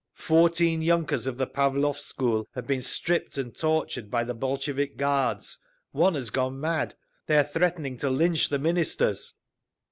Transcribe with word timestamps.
Fourteen 0.15 0.81
yunkers 0.81 1.27
of 1.27 1.37
the 1.37 1.45
Pavlovsk 1.45 2.01
school 2.03 2.47
have 2.55 2.65
been 2.65 2.81
stripped 2.81 3.37
and 3.37 3.55
tortured 3.55 4.09
by 4.09 4.23
the 4.23 4.33
Bolshevik 4.33 4.97
guards. 4.97 5.59
One 5.91 6.15
has 6.15 6.31
gone 6.31 6.59
mad. 6.59 6.95
They 7.27 7.37
are 7.37 7.43
threatening 7.43 7.97
to 7.97 8.09
lynch 8.09 8.49
the 8.49 8.57
Ministers!" 8.57 9.35